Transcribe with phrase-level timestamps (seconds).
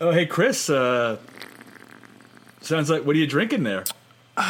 [0.00, 0.70] Oh, hey, Chris.
[0.70, 1.16] Uh,
[2.60, 3.84] sounds like what are you drinking there?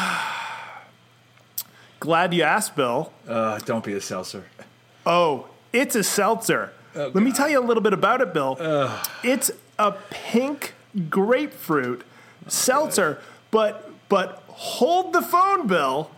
[2.00, 3.12] Glad you asked, Bill.
[3.26, 4.44] Uh, don't be a seltzer.
[5.06, 6.72] Oh, it's a seltzer.
[6.94, 8.56] Let me tell you a little bit about it, Bill.
[9.22, 10.74] It's a pink
[11.08, 12.02] grapefruit
[12.48, 13.20] seltzer,
[13.50, 16.10] but but hold the phone, Bill.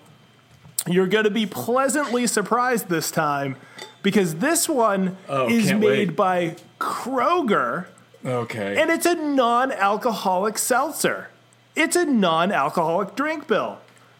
[0.86, 3.56] You're going to be pleasantly surprised this time
[4.02, 6.16] because this one Oh, is can't made wait.
[6.16, 7.86] by Kroger
[8.24, 8.80] Okay.
[8.80, 11.28] and it's a non-alcoholic seltzer.
[11.74, 13.78] It's a non-alcoholic drink, Bill.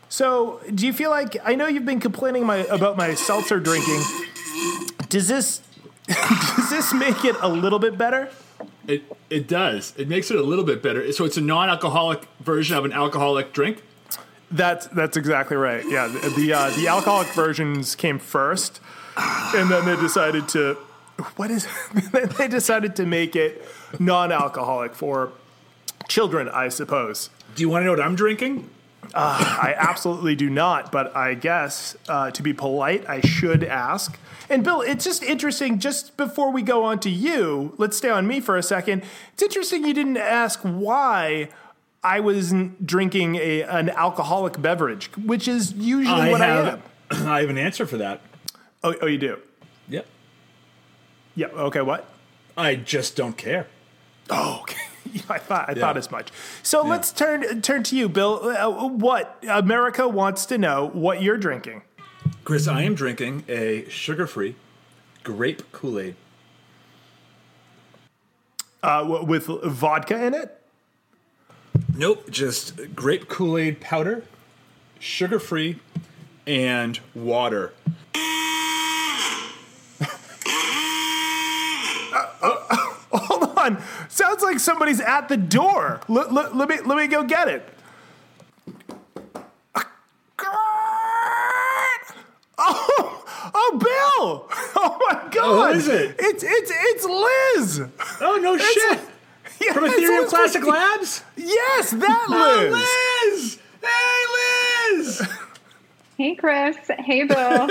[0.09, 4.01] So, do you feel like I know you've been complaining my, about my seltzer drinking?
[5.09, 5.63] Does this
[6.07, 8.31] does this make it a little bit better?
[8.87, 9.95] it it does.
[9.97, 11.11] It makes it a little bit better.
[11.13, 13.83] So it's a non-alcoholic version of an alcoholic drink.
[14.51, 15.85] That's that's exactly right.
[15.89, 18.81] Yeah, the the, uh, the alcoholic versions came first,
[19.17, 20.77] and then they decided to
[21.37, 21.67] what is
[22.39, 23.65] they decided to make it
[23.99, 25.33] non-alcoholic for
[26.09, 27.31] children, I suppose.
[27.55, 28.69] Do you want to know what I'm drinking?
[29.15, 34.19] I absolutely do not, but I guess uh, to be polite, I should ask.
[34.49, 35.79] And Bill, it's just interesting.
[35.79, 39.03] Just before we go on to you, let's stay on me for a second.
[39.33, 41.49] It's interesting you didn't ask why
[42.03, 46.65] I was drinking a, an alcoholic beverage, which is usually what I am.
[46.65, 46.83] have
[47.27, 48.21] I have an answer for that.
[48.83, 49.39] Oh, oh, you do?
[51.35, 51.47] Yeah.
[51.49, 51.81] Okay.
[51.83, 52.09] What?
[52.57, 53.67] I just don't care.
[54.29, 54.77] Oh, okay.
[55.29, 55.81] I thought I Yeah.
[55.81, 56.29] thought as much.
[56.63, 58.41] So let's turn turn to you, Bill.
[58.45, 61.83] Uh, what America wants to know what you're drinking.
[62.45, 64.55] Chris, I am drinking a sugar-free
[65.23, 66.17] grape Kool-Aid.
[68.83, 70.61] Uh, w- with vodka in it.
[71.95, 74.25] Nope, just grape Kool-Aid powder,
[74.99, 75.79] sugar-free,
[76.47, 77.73] and water.
[83.13, 83.83] Hold on.
[84.09, 86.01] Sounds like somebody's at the door.
[86.09, 87.69] Let, let, let me let me go get it.
[92.63, 93.25] Oh,
[93.55, 94.49] oh, Bill!
[94.83, 95.75] Oh my oh, God!
[95.75, 96.17] who is it?
[96.19, 97.89] It's it's it's Liz.
[98.21, 99.01] Oh no shit!
[99.61, 100.79] Yeah, From it's Ethereum Classic Christie.
[100.79, 101.23] Labs.
[101.37, 102.73] Yes, that oh, Liz.
[102.73, 103.59] Oh, Liz!
[103.83, 104.25] Hey,
[104.97, 105.29] Liz!
[106.17, 106.77] Hey, Chris.
[106.99, 107.69] Hey, Bill.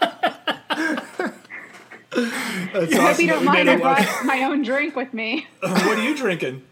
[2.14, 3.68] That's I hope you don't mind.
[3.68, 5.46] I brought my own drink with me.
[5.60, 6.62] what are you drinking?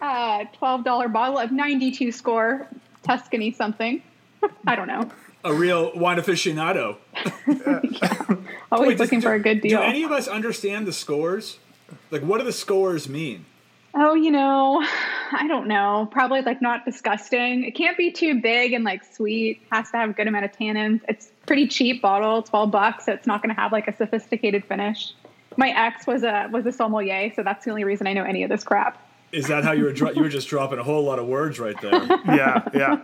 [0.00, 2.68] Uh, $12 bottle of 92 score
[3.02, 4.02] Tuscany something.
[4.66, 5.10] I don't know.
[5.44, 6.96] A real wine aficionado.
[8.72, 9.78] Always Wait, looking for a good deal.
[9.78, 11.58] Do any of us understand the scores?
[12.10, 13.44] Like, what do the scores mean?
[13.94, 14.84] Oh, you know,
[15.32, 16.08] I don't know.
[16.10, 17.64] Probably like not disgusting.
[17.64, 19.62] It can't be too big and like sweet.
[19.70, 21.00] Has to have a good amount of tannins.
[21.08, 23.06] It's pretty cheap bottle, twelve bucks.
[23.06, 25.12] So it's not going to have like a sophisticated finish.
[25.56, 28.42] My ex was a was a sommelier, so that's the only reason I know any
[28.42, 29.00] of this crap.
[29.32, 29.92] Is that how you were?
[29.92, 31.92] Dro- you were just dropping a whole lot of words right there.
[32.26, 33.00] Yeah, yeah.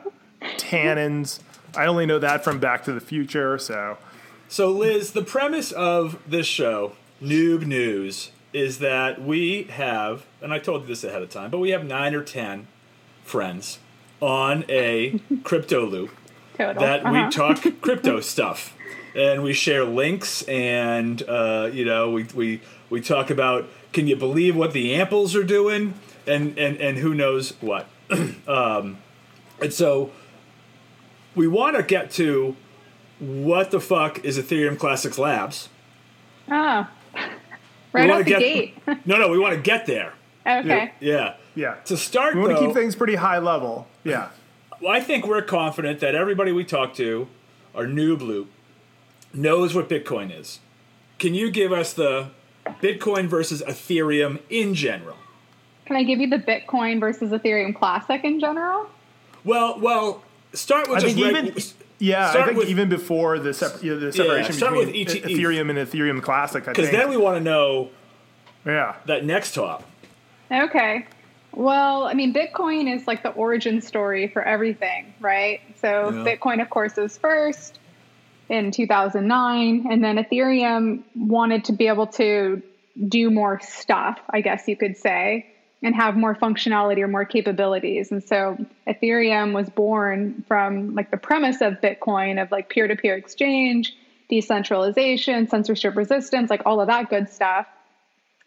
[0.57, 1.41] Tannins.
[1.77, 3.59] I only know that from Back to the Future.
[3.59, 3.99] So
[4.49, 10.59] So, Liz, the premise of this show, Noob News, is that we have, and I
[10.59, 12.67] told you this ahead of time, but we have nine or ten
[13.25, 13.79] friends
[14.21, 16.11] on a crypto loop
[16.67, 16.83] Total.
[16.83, 17.25] that Uh-huh.
[17.27, 18.75] we talk crypto stuff.
[19.15, 22.61] And we share links, and uh, you know, we, we
[22.91, 25.95] we talk about can you believe what the amples are doing,
[26.29, 27.89] and and and who knows what.
[28.47, 28.99] um,
[29.61, 30.13] and so
[31.35, 32.55] we want to get to
[33.19, 35.69] what the fuck is Ethereum Classics Labs.
[36.53, 37.21] Oh, We
[38.01, 38.75] right wanna out the get- gate.
[39.07, 40.13] No, no, we want to get there.
[40.47, 40.93] okay.
[41.01, 41.35] Yeah.
[41.57, 43.89] yeah, To start, we want to keep things pretty high level.
[44.05, 44.29] Yeah.
[44.81, 47.29] Well, I think we're confident that everybody we talk to,
[47.75, 48.51] our noob loop,
[49.35, 50.59] knows what Bitcoin is.
[51.19, 52.31] Can you give us the
[52.83, 55.17] Bitcoin versus Ethereum in general?
[55.85, 58.89] Can I give you the Bitcoin versus Ethereum Classic in general?
[59.45, 60.23] Well, well,
[60.55, 61.63] start with I just think reg- even
[61.99, 65.03] yeah, I think with- even before the, sep- yeah, the separation start between with E
[65.03, 65.25] ETH.
[65.25, 67.91] Ethereum and Ethereum Classic, because then we want to know
[68.65, 69.85] yeah, that next top.
[70.51, 71.07] Okay.
[71.55, 75.61] Well, I mean, Bitcoin is like the origin story for everything, right?
[75.81, 76.25] So, Yeah.
[76.25, 77.79] Bitcoin, of course, was first
[78.49, 82.63] in 2009, and then Ethereum wanted to be able to
[83.09, 85.47] do more stuff, I guess you could say,
[85.83, 88.13] and have more functionality or more capabilities.
[88.13, 88.57] And so,
[88.87, 93.95] Ethereum was born from like the premise of Bitcoin of like peer to peer exchange,
[94.29, 97.67] decentralization, censorship resistance, like all of that good stuff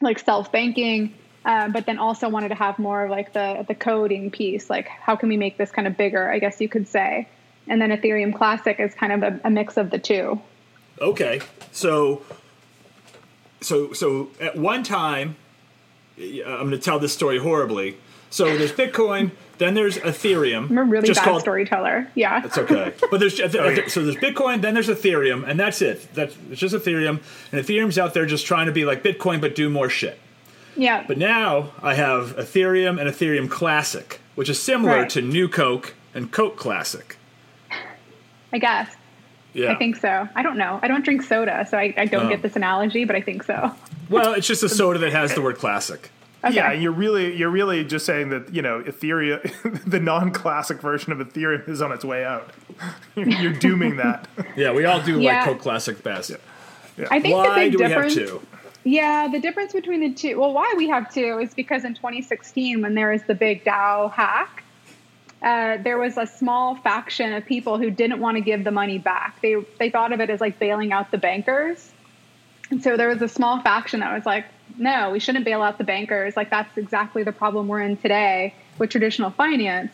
[0.04, 1.14] like self banking,
[1.46, 4.70] uh, but then also wanted to have more of like the the coding piece.
[4.70, 6.32] Like, how can we make this kind of bigger?
[6.32, 7.28] I guess you could say.
[7.68, 10.42] And then Ethereum Classic is kind of a, a mix of the two.
[11.00, 11.42] Okay,
[11.72, 12.22] so
[13.62, 15.36] so so at one time,
[16.18, 17.98] I'm going to tell this story horribly.
[18.30, 19.30] So there's Bitcoin,
[19.60, 20.70] then there's Ethereum.
[20.72, 22.08] I'm a really just bad called- storyteller.
[22.16, 22.44] Yeah.
[22.44, 22.92] It's okay.
[23.12, 26.08] But there's so there's Bitcoin, then there's Ethereum, and that's it.
[26.16, 29.54] That's it's just Ethereum, and Ethereum's out there just trying to be like Bitcoin but
[29.56, 30.20] do more shit.
[30.76, 31.04] Yeah.
[31.08, 35.10] But now I have Ethereum and Ethereum Classic, which is similar Right.
[35.12, 37.18] to New Coke and Coke Classic.
[38.52, 38.96] I guess.
[39.54, 39.72] Yeah.
[39.72, 40.28] I think so.
[40.36, 40.80] I don't know.
[40.82, 42.30] I don't drink soda, so I, I don't Oh.
[42.30, 43.72] get this analogy, but I think so.
[44.10, 46.10] Well, it's just a soda that has the word classic.
[46.46, 46.56] Okay.
[46.56, 51.20] Yeah, you're really you're really just saying that you know Ethereum, the non-classic version of
[51.20, 52.50] Ethereum is on its way out.
[53.16, 54.28] You're, you're dooming that.
[54.58, 55.38] Yeah, we all do Yeah.
[55.38, 56.32] like Coke Classic best.
[57.10, 58.42] I think the Why big do we have two?
[58.84, 60.40] Yeah, the difference between the two.
[60.40, 64.12] Well, why we have two is because in 2016, when there was the big DAO
[64.12, 64.64] hack,
[65.42, 68.98] uh, there was a small faction of people who didn't want to give the money
[68.98, 69.42] back.
[69.42, 71.92] They they thought of it as like bailing out the bankers,
[72.72, 74.46] and so there was a small faction that was like,
[74.78, 76.36] no, we shouldn't bail out the bankers.
[76.36, 79.94] Like that's exactly the problem we're in today with traditional finance.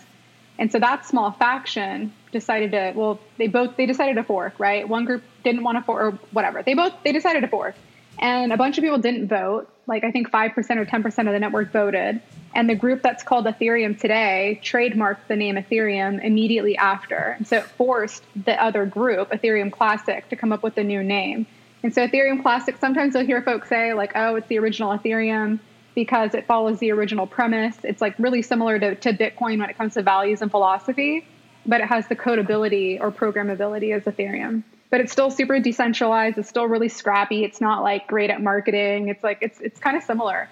[0.58, 4.88] And so that small faction decided to well, they both they decided to fork, right?
[4.88, 6.64] One group didn't want to fork or whatever.
[6.64, 7.76] They both they decided to fork.
[8.20, 9.70] And a bunch of people didn't vote.
[9.88, 12.22] Like I think 5% or 10% of the network voted.
[12.54, 17.36] And the group that's called Ethereum today trademarked the name Ethereum immediately after.
[17.38, 21.02] And so it forced the other group, Ethereum Classic, to come up with a new
[21.02, 21.48] name.
[21.82, 25.60] And so Ethereum Classic, sometimes you'll hear folks say, like, oh, it's the original Ethereum
[25.96, 27.78] because it follows the original premise.
[27.84, 31.26] It's like really similar to, to Bitcoin when it comes to values and philosophy,
[31.66, 34.64] but it has the codability or programmability as Ethereum.
[34.90, 36.38] But it's still super decentralized.
[36.38, 37.44] It's still really scrappy.
[37.44, 39.10] It's not like great at marketing.
[39.10, 40.50] It's like it's it's kind of similar.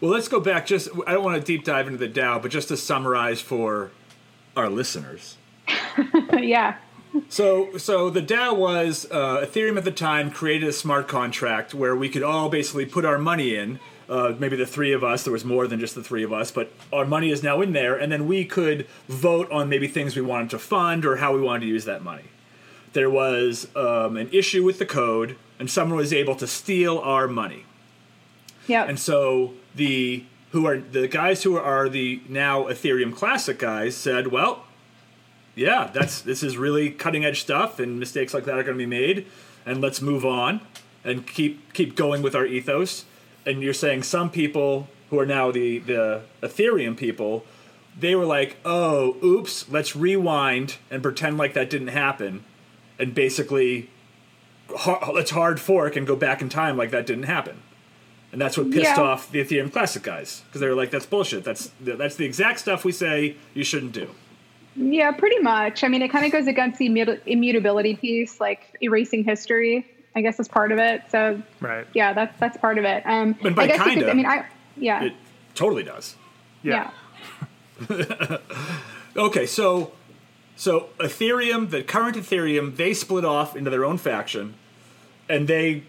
[0.00, 0.66] Well, let's go back.
[0.66, 3.90] Just I don't want to deep dive into the DAO, but just to summarize for
[4.56, 5.36] our listeners.
[6.32, 6.76] yeah.
[7.28, 11.94] So, so the DAO was uh, Ethereum at the time created a smart contract where
[11.94, 13.78] we could all basically put our money in.
[14.06, 15.22] Uh, maybe the three of us.
[15.22, 17.72] There was more than just the three of us, but our money is now in
[17.72, 21.34] there, and then we could vote on maybe things we wanted to fund or how
[21.34, 22.24] we wanted to use that money.
[22.94, 27.28] There was um, an issue with the code, and someone was able to steal our
[27.28, 27.64] money.
[28.66, 28.84] Yeah.
[28.84, 34.28] And so the who are the guys who are the now Ethereum Classic guys said,
[34.28, 34.64] "Well,
[35.54, 38.82] yeah, that's this is really cutting edge stuff, and mistakes like that are going to
[38.82, 39.26] be made,
[39.66, 40.60] and let's move on
[41.02, 43.04] and keep keep going with our ethos."
[43.44, 47.44] And you're saying some people who are now the the Ethereum people,
[47.98, 52.44] they were like, "Oh, oops, let's rewind and pretend like that didn't happen,"
[52.98, 53.90] and basically,
[54.76, 57.62] ha- let's hard fork and go back in time like that didn't happen.
[58.32, 59.00] And that's what pissed Yeah.
[59.02, 61.44] off the Ethereum Classic guys because they were like, "That's bullshit.
[61.44, 64.08] That's that's the exact stuff we say you shouldn't do."
[64.76, 65.84] Yeah, pretty much.
[65.84, 69.86] I mean, it kind of goes against the immu- immutability piece, like erasing history.
[70.16, 71.02] I guess is part of it.
[71.10, 71.86] So Right.
[71.94, 73.02] yeah, that's that's part of it.
[73.06, 75.12] Um, But by I guess kinda, I mean, I yeah, It
[75.54, 76.16] totally does.
[76.62, 76.90] yeah.
[79.16, 79.92] Okay, so
[80.56, 84.54] so Ethereum, the current Ethereum, they split off into their own faction,
[85.28, 85.84] and they.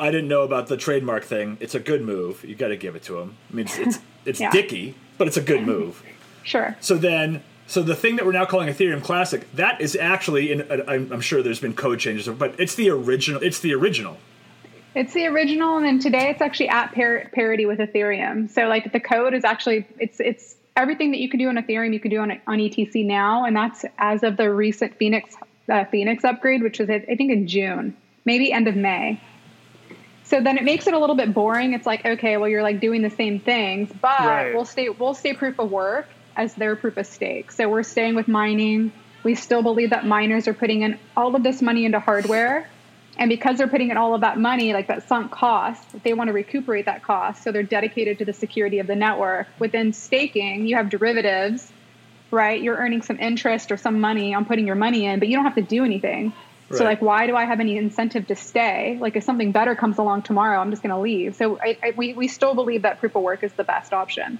[0.00, 1.58] I didn't know about the trademark thing.
[1.60, 2.42] It's a good move.
[2.44, 3.36] You got to give it to them.
[3.50, 4.50] I mean, it's it's, it's Yeah.
[4.50, 6.02] dicky, but it's a good move.
[6.44, 6.76] Sure.
[6.80, 10.62] So then, so the thing that we're now calling Ethereum Classic, that is actually, in,
[10.88, 13.40] I'm, I'm sure there's been code changes, but it's the original.
[13.44, 14.16] It's the original.
[14.96, 18.50] It's the original, and then today it's actually at par- parity with Ethereum.
[18.50, 21.92] So like the code is actually it's it's everything that you can do on Ethereum
[21.92, 25.34] you can do on on ETC now, and that's as of the recent Phoenix
[25.70, 29.20] uh, Phoenix upgrade, which was I think in June, maybe end of May.
[30.24, 31.72] So then it makes it a little bit boring.
[31.74, 34.54] It's like okay, well you're like doing the same things, but Right.
[34.54, 37.52] we'll stay we'll stay proof of work as their proof of stake.
[37.52, 38.92] So we're staying with mining.
[39.24, 42.68] We still believe that miners are putting in all of this money into hardware.
[43.18, 46.28] And because they're putting in all of that money, like that sunk cost, they want
[46.28, 47.42] to recuperate that cost.
[47.42, 49.48] So they're dedicated to the security of the network.
[49.58, 51.70] Within staking, you have derivatives,
[52.30, 52.60] right?
[52.60, 55.44] You're earning some interest or some money on putting your money in, but you don't
[55.44, 56.32] have to do anything.
[56.70, 58.96] So, like, why do I have any incentive to stay?
[58.98, 61.36] Like, if something better comes along tomorrow, I'm just going to leave.
[61.36, 64.38] So, I, I, we, we still believe that proof of work is the best option.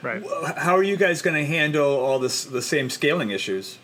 [0.00, 0.22] Right.
[0.56, 3.76] How are you guys going to handle all this the same scaling issues?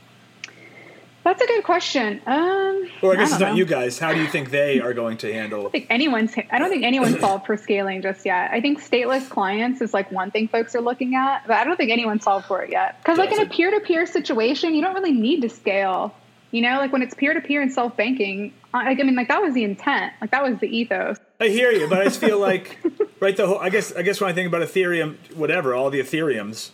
[1.26, 2.20] That's a good question.
[2.24, 3.56] Um, Or I guess it's don't know.
[3.56, 3.98] you guys.
[3.98, 5.66] How do you think they are going to handle?
[5.66, 6.32] I think anyone's.
[6.52, 8.52] I don't think anyone's solved for scaling just yet.
[8.52, 11.76] I think stateless clients is like one thing folks are looking at, but I don't
[11.76, 13.02] think anyone's solved for it yet.
[13.02, 16.14] Because like in a peer-to-peer situation, you don't really need to scale.
[16.52, 19.64] You know, like when it's peer-to-peer and self-banking, like I mean, like that was the
[19.64, 20.12] intent.
[20.20, 21.16] Like that was the ethos.
[21.40, 22.78] I hear you, but I just feel like,
[23.20, 23.36] right?
[23.36, 23.58] The whole.
[23.58, 23.92] I guess.
[23.92, 26.70] I guess when I think about Ethereum, whatever, all the Ethereums,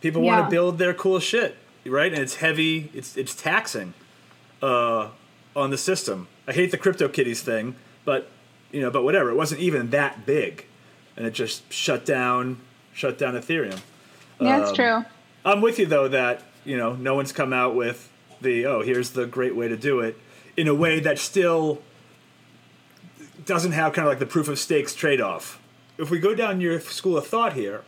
[0.00, 1.54] people want to build their cool shit,
[1.86, 2.12] right?
[2.12, 2.90] And it's heavy.
[2.94, 3.94] It's it's taxing,
[4.62, 5.08] uh,
[5.56, 6.28] on the system.
[6.46, 8.28] I hate the CryptoKitties thing, but
[8.72, 9.30] you know, but whatever.
[9.30, 10.66] It wasn't even that big.
[11.16, 12.58] and it just shut down
[12.92, 13.80] shut down Ethereum.
[14.40, 15.04] Yeah, it's Um, true.
[15.44, 18.08] I'm with you though that you know no one's come out with
[18.40, 20.16] the oh here's the great way to do it
[20.56, 21.82] in a way that still
[23.44, 25.60] doesn't have kind of like the proof of stakes trade off.
[25.98, 27.82] If we go down your school of thought here,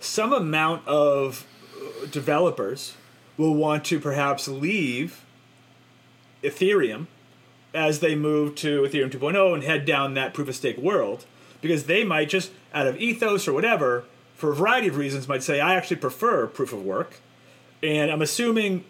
[0.00, 2.94] some amount of uh, developers
[3.38, 5.24] will want to perhaps leave
[6.42, 7.06] Ethereum
[7.74, 11.24] as they move to Ethereum 2.0 and head down that proof of stake world
[11.60, 14.04] because they might just out of ethos or whatever
[14.34, 17.16] for a variety of reasons might say I actually prefer proof of work
[17.82, 18.84] and I'm assuming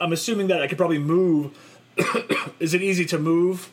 [0.00, 1.56] I'm assuming that I could probably move
[2.60, 3.70] is it easy to move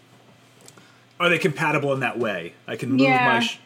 [1.20, 3.26] are they compatible in that way I can move Yeah.
[3.34, 3.60] my sh-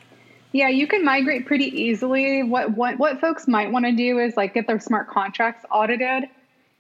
[0.54, 2.42] Yeah, you can migrate pretty easily.
[2.44, 6.30] What what what folks might want to do is like get their smart contracts audited.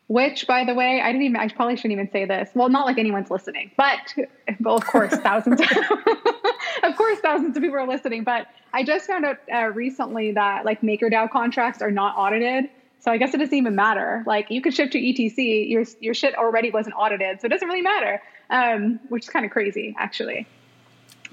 [0.08, 1.36] Which, by the way, I didn't even.
[1.38, 2.50] I probably shouldn't even say this.
[2.54, 4.14] Well, not like anyone's listening, but
[4.60, 5.60] well, of course, thousands.
[5.62, 5.68] of,
[6.84, 8.24] of course, thousands of people are listening.
[8.24, 12.70] But I just found out uh, recently that like MakerDAO contracts are not audited.
[13.00, 14.24] So I guess it doesn't even matter.
[14.28, 17.68] Like you could ship to ETC, your your shit already wasn't audited, so it doesn't
[17.68, 18.22] really matter.
[18.52, 20.46] Um, which is kind of crazy, actually.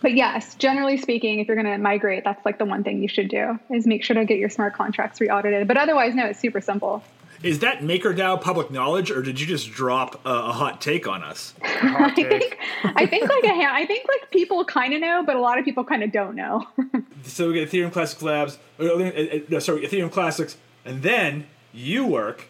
[0.00, 3.08] But yes, generally speaking, if you're going to migrate, that's like the one thing you
[3.08, 5.68] should do is make sure to get your smart contracts re-audited.
[5.68, 7.04] But otherwise, no, it's super simple.
[7.42, 11.22] Is that MakerDAO public knowledge or did you just drop a, a hot take on
[11.22, 15.36] us I think I think like a I think like people kind of know, but
[15.36, 16.66] a lot of people kind of don't know.
[17.24, 18.84] so we get Ethereum Classics Labs, uh,
[19.48, 22.46] no, sorry, Ethereum Classics, and then you work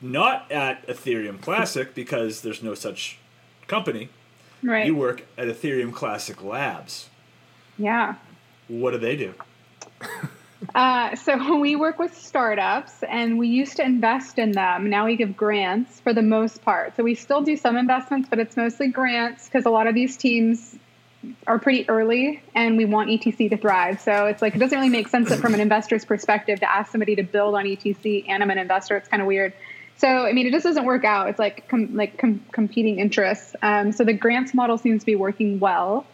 [0.00, 3.18] not at Ethereum Classic because there's no such
[3.66, 4.08] company.
[4.62, 4.86] right?
[4.86, 7.08] You work at Ethereum Classic Labs.
[7.78, 8.14] yeah.
[8.68, 9.34] What do they do?
[10.74, 14.90] Uh, so we work with startups, and we used to invest in them.
[14.90, 16.96] Now we give grants for the most part.
[16.96, 20.16] So we still do some investments, but it's mostly grants because a lot of these
[20.16, 20.76] teams
[21.46, 24.00] are pretty early, and we want ETC to thrive.
[24.00, 26.92] So it's like it doesn't really make sense that from an investor's perspective to ask
[26.92, 28.96] somebody to build on ETC, and I'm an investor.
[28.96, 29.52] It's kind of weird.
[29.98, 31.28] So I mean, it just doesn't work out.
[31.28, 33.54] It's like com- like com- competing interests.
[33.60, 36.06] Um, so the grants model seems to be working well.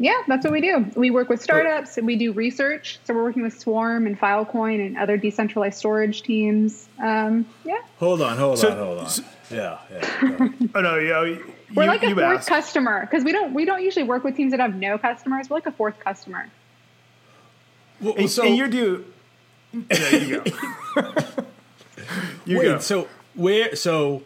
[0.00, 0.86] Yeah, that's what we do.
[0.94, 3.00] We work with startups and we do research.
[3.04, 6.88] So we're working with Swarm and Filecoin and other decentralized storage teams.
[7.02, 9.08] Um, yeah, Hold on, hold So- on, hold on.
[9.08, 10.48] so- yeah, yeah.
[10.74, 12.48] Oh no, you know, you, we're like a you fourth asked.
[12.48, 15.48] customer because we don't we don't usually work with teams that have no customers.
[15.48, 16.48] We're like a fourth customer.
[18.00, 19.04] Well, And, so and you're due.
[19.72, 21.02] There you go.
[22.44, 22.78] you wait, go.
[22.78, 23.74] so where?
[23.74, 24.22] So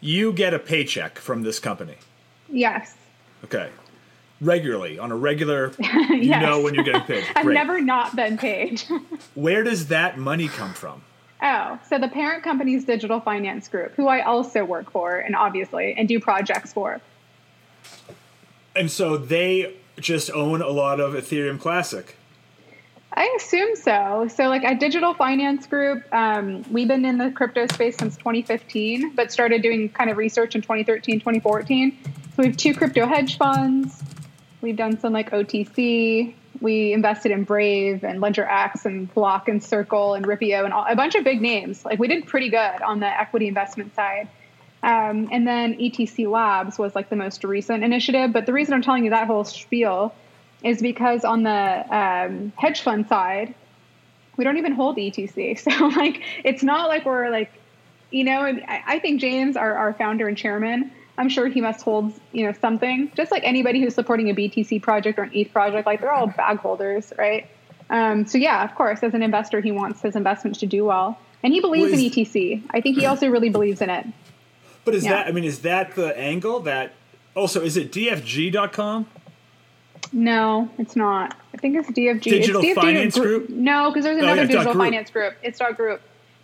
[0.00, 1.96] you get a paycheck from this company,
[2.48, 2.94] Yes.
[3.44, 3.68] okay?
[4.40, 6.42] Regularly on a regular, you Yes.
[6.42, 7.24] know when you're getting paid.
[7.36, 7.54] I've Great.
[7.54, 8.80] never not been paid.
[9.34, 11.02] Where does that money come from?
[11.42, 15.94] oh, so the parent company's digital finance group, who I also work for and obviously
[15.96, 17.00] and do projects for.
[18.76, 22.14] And so they just own a lot of Ethereum Classic.
[23.12, 24.28] I assume so.
[24.32, 29.14] So, like at Digital Finance Group, um, we've been in the crypto space since 2015,
[29.16, 31.98] but started doing kind of research in 2013, 2014.
[32.04, 34.00] So, we have two crypto hedge funds.
[34.62, 36.34] We've done some like OTC.
[36.60, 40.96] We invested in Brave and LedgerX and Block and Circle and Ripio and all, a
[40.96, 41.84] bunch of big names.
[41.84, 44.28] Like, we did pretty good on the equity investment side.
[44.82, 48.32] Um, and then ETC Labs was like the most recent initiative.
[48.32, 50.14] But the reason I'm telling you that whole spiel
[50.62, 51.50] is because on the
[51.96, 53.54] um, hedge fund side,
[54.36, 55.58] we don't even hold ETC.
[55.70, 57.52] So like, it's not like we're like,
[58.10, 60.90] you know, I, I think James, our, our founder and chairman,
[61.20, 63.12] I'm sure he must hold, you know, something.
[63.14, 66.28] Just like anybody who's supporting a BTC project or an ETH project, like they're all
[66.28, 67.46] bag holders, right?
[67.90, 71.18] Um, so yeah, of course, as an investor, he wants his investments to do well,
[71.42, 72.62] and he believes Well, in ETC.
[72.70, 74.06] I think he also really believes in it.
[74.86, 75.10] But is Yeah.
[75.10, 76.92] that, I mean, is that the angle that,
[77.34, 79.06] also, is it dfg.com?
[80.14, 81.36] No, it's not.
[81.52, 82.22] I think it's DFG.
[82.30, 83.50] Digital it's DFG Finance Group?
[83.50, 85.34] No, because there's Oh, another yeah, digital finance group.
[85.42, 86.00] It's dot group.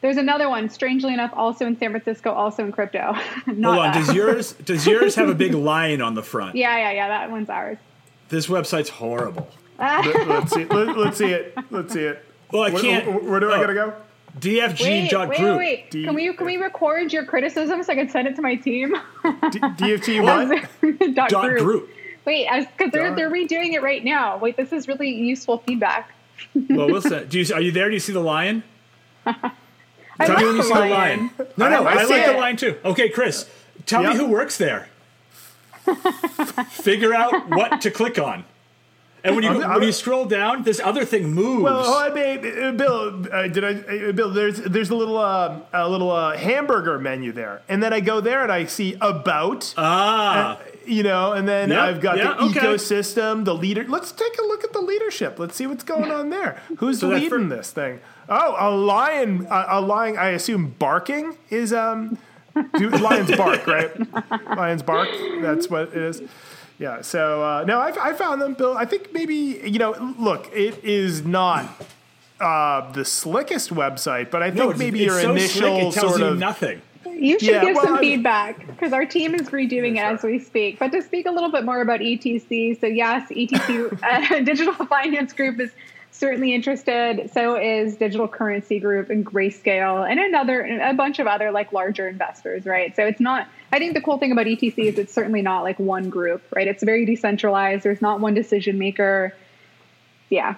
[0.06, 3.16] There's another one, strangely enough, also in San Francisco, also in crypto.
[3.48, 4.06] not Hold on, us.
[4.06, 6.54] does yours, does yours have a big lion on the front?
[6.54, 7.08] yeah, yeah, yeah.
[7.08, 7.76] That one's ours.
[8.28, 9.48] This website's horrible.
[9.80, 10.64] Let, us see.
[10.66, 11.58] Let, us see it.
[11.72, 12.24] Let's see it.
[12.52, 13.06] Well, I Where, can't.
[13.08, 13.94] where, where do I oh, gotta go?
[14.38, 15.58] DFG Wait, dot wait, group.
[15.58, 15.90] wait.
[15.90, 18.54] D- Can we can we record your criticism so I can send it to my
[18.54, 18.92] team?
[19.24, 20.22] D- DFT
[21.02, 21.16] what?
[21.16, 21.58] dot, Dot group.
[21.64, 21.90] group.
[22.24, 22.46] Wait,
[22.78, 24.38] because they're they're redoing it right now.
[24.38, 26.12] Wait, this is really useful feedback.
[26.54, 27.28] Well, we'll send.
[27.28, 27.88] Do you, are you there?
[27.88, 28.62] Do you see the lion?
[30.18, 30.90] I Tell like me when you the see the lion.
[30.90, 31.30] lion.
[31.56, 32.32] No, no, I- I I, like it.
[32.32, 32.76] the lion too.
[32.84, 33.48] Okay, Chris,
[33.86, 34.88] tell me who works there.
[36.70, 38.44] Figure out what to click on.
[39.24, 41.64] And when you I'm- when I'm- you scroll down, this other thing moves.
[41.64, 42.44] Well, hold on, babe.
[42.44, 43.70] Uh, Bill, uh, did I?
[44.08, 47.92] Uh, Bill, there's there's a little uh, a little uh, hamburger menu there, and then
[47.92, 49.74] I go there and I see about.
[49.76, 52.60] ah, you know, and then Yeah, I've got yeah, the okay.
[52.60, 53.84] ecosystem, the leader.
[53.88, 55.40] Let's take a look at the leadership.
[55.40, 56.62] Let's see what's going on there.
[56.76, 57.98] Who's So leading fir- this thing?
[58.28, 59.46] Oh, a lion.
[59.50, 60.16] A, a lion.
[60.18, 62.18] I assume barking is um,
[62.76, 63.90] do, lions bark, right?
[64.56, 65.08] lions bark.
[65.40, 66.22] That's what it is.
[66.78, 67.02] Yeah.
[67.02, 68.76] So uh, no, I, I found them, Bill.
[68.76, 70.14] I think maybe you know.
[70.18, 71.66] Look, it is not
[72.40, 75.72] uh, the slickest website, but I think No, it's, maybe it's your so initial slick,
[75.72, 76.82] it tells sort you of nothing.
[77.06, 80.00] You should Yeah, give well, some I mean- feedback because our team is redoing it
[80.00, 80.78] as we speak.
[80.78, 85.32] But to speak a little bit more about ETC, so yes, ETC uh, Digital Finance
[85.32, 85.70] Group is
[86.16, 87.30] certainly interested.
[87.32, 92.08] So is Digital Currency Group and Grayscale and another a bunch of other like larger
[92.08, 92.94] investors, right?
[92.96, 93.48] So it's not.
[93.72, 96.66] I think the cool thing about ETC is it's certainly not like one group, right?
[96.66, 97.84] It's very decentralized.
[97.84, 99.34] There's not one decision maker.
[100.30, 100.56] Yeah.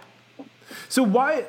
[0.88, 1.44] So why?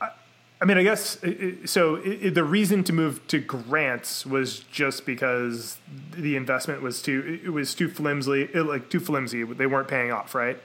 [0.00, 1.96] I- mean, I guess uh, uh, so.
[1.96, 5.78] The reason to move to grants was just because
[6.12, 9.42] the investment was too it was too flimsy, like too flimsy.
[9.42, 10.58] They weren't paying off, right?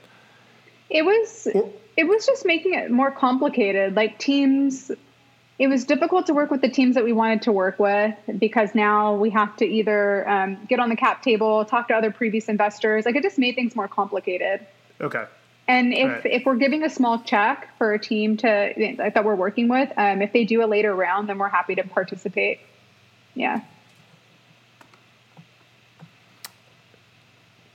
[0.90, 3.94] It was Or- it was just making it more complicated.
[3.94, 4.90] Like teams
[5.58, 8.74] it was difficult to work with the teams that we wanted to work with because
[8.74, 12.48] now we have to either um, get on the cap table, talk to other previous
[12.50, 13.06] investors.
[13.06, 14.66] Like it just made things more complicated.
[15.00, 15.24] Okay.
[15.66, 16.26] And if, Right.
[16.26, 20.20] if we're giving a small check for a team to that we're working with, um,
[20.20, 22.60] if they do a later round, then we're happy to participate.
[23.34, 23.62] Yeah.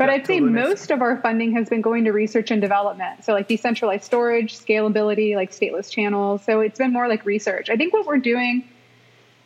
[0.02, 3.24] But I'd say totally most of our funding has been going to research and development.
[3.24, 6.44] So like decentralized storage, scalability, like stateless channels.
[6.44, 7.70] So it's been more like research.
[7.70, 8.68] I think what we're doing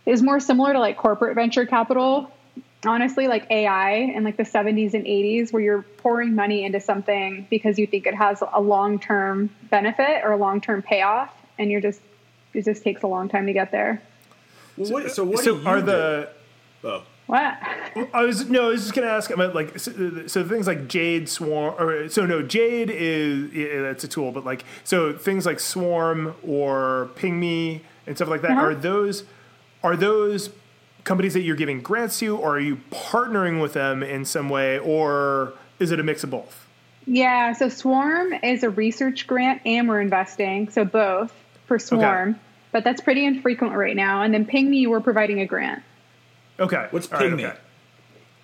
[0.06, 2.32] is more similar to like corporate venture capital.
[2.86, 7.46] Honestly, like AI in like the 70s and 80s, where you're pouring money into something
[7.50, 11.70] because you think it has a long term benefit or a long term payoff, and
[11.70, 12.00] you're just
[12.54, 14.02] it just takes a long time to get there.
[14.78, 15.86] Well, what, uh, so what so are do?
[15.86, 16.30] the
[16.86, 17.04] Oh.
[17.28, 17.58] What?
[18.14, 21.28] I was no, I was just gonna ask about like so, so things like Jade
[21.28, 25.60] Swarm or so no Jade is yeah, that's a tool, but like so things like
[25.60, 28.62] Swarm or Pngme and stuff like that Uh-huh.
[28.68, 29.24] are those
[29.84, 30.52] are those
[31.04, 34.78] companies that you're giving grants to, or are you partnering with them in some way,
[34.80, 36.66] or is it a mix of both?
[37.08, 41.32] Yeah, so Swarm is a research grant and we're investing, so both
[41.68, 42.40] for Swarm.
[42.72, 44.22] But that's pretty infrequent right now.
[44.24, 45.84] And then Pngme, we're providing a grant.
[46.60, 47.46] Okay, What's All right, Pngme?
[47.50, 47.58] okay.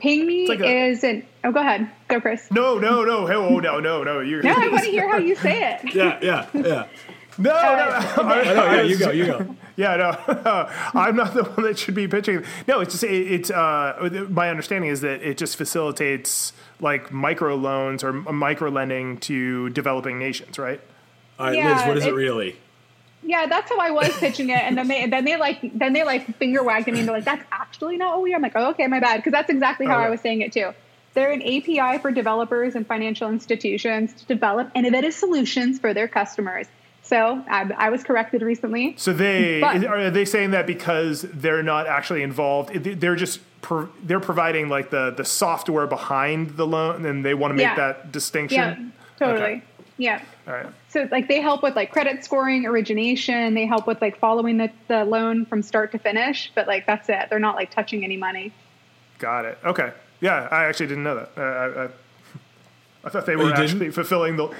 [0.04, 2.50] Pngme like a- is an oh, go ahead, go Chris.
[2.52, 5.18] No, no, no, hey, oh no, no, no, you No, I want to hear how
[5.18, 5.94] you say it.
[5.96, 6.88] Yeah, yeah, yeah.
[7.38, 9.56] no, no, Uh, I know, yeah, you go, you go.
[9.78, 10.70] Yeah, no,
[11.00, 12.44] I'm not the one that should be pitching.
[12.68, 17.56] No, it's just it, it's uh, my understanding is that it just facilitates like micro
[17.56, 20.82] loans or micro lending to developing nations, right?
[21.40, 22.56] All right, Yeah, Liz, what is it, it- really?
[23.24, 26.04] Yeah, that's how I was pitching it, and then they then they like then they
[26.04, 28.42] like finger wagged at me and they're like, "That's actually not what we are." I'm
[28.42, 30.08] like, "Oh, okay, my bad," because that's exactly how Okay.
[30.08, 30.72] I was saying it too.
[31.14, 36.68] They're an API for developers and financial institutions to develop innovative solutions for their customers.
[37.04, 38.96] So I, I was corrected recently.
[38.98, 43.90] So they But- are they saying that because they're not actually involved, they're just pro,
[44.04, 47.76] they're providing like the the software behind the loan, and they want to make Yeah.
[47.76, 48.58] that distinction.
[49.20, 49.44] Yeah, totally.
[49.44, 49.62] Okay.
[49.98, 50.22] Yeah.
[50.48, 50.68] All right.
[50.92, 53.54] So like they help with like credit scoring, origination.
[53.54, 56.52] They help with like following the, the loan from start to finish.
[56.54, 57.28] But like that's it.
[57.30, 58.52] They're not like touching any money.
[59.18, 59.58] Got it.
[59.64, 59.94] Okay.
[60.20, 61.30] Yeah, I actually didn't know that.
[61.38, 61.90] Uh, I, I,
[63.06, 63.64] I thought they you were didn't?
[63.64, 64.54] actually fulfilling the.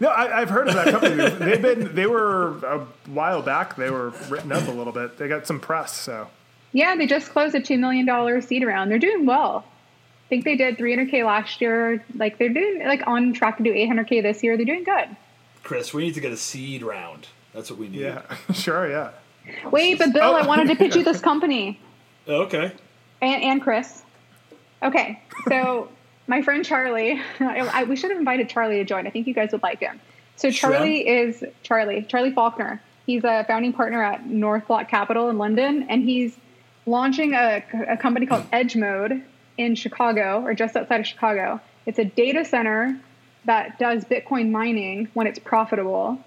[0.00, 1.14] No, I, I've heard of that company.
[1.44, 1.94] They've been.
[1.94, 3.76] They were a while back.
[3.76, 5.18] They were written up a little bit.
[5.18, 5.94] They got some press.
[5.94, 6.28] So
[6.72, 8.90] Yeah, they just closed a two million dollar seed round.
[8.90, 9.64] They're doing well.
[9.66, 12.02] I think they did 300k last year.
[12.16, 14.56] Like they're doing like on track to do 800k this year.
[14.56, 15.14] They're doing good.
[15.64, 17.26] Chris, we need to get a seed round.
[17.52, 18.00] That's what we need.
[18.02, 18.22] yeah,
[18.52, 19.10] sure, yeah.
[19.70, 20.34] Wait, but Bill, Oh.
[20.34, 21.80] I wanted to pitch you this company
[22.28, 22.72] Okay.
[23.20, 24.02] and and Chris.
[24.82, 25.88] Okay, so
[26.26, 29.06] my friend Charlie, I, I, we should have invited Charlie to join.
[29.06, 30.00] I think you guys would like him.
[30.36, 32.80] So Charlie is Charlie, Charlie Faulkner.
[33.06, 36.36] He's a founding partner at North Block Capital in London, and he's
[36.86, 39.22] launching a, a company called Edge Mode
[39.58, 41.60] in Chicago or just outside of Chicago.
[41.86, 42.98] It's a data center
[43.46, 46.18] that does Bitcoin mining when it's profitable,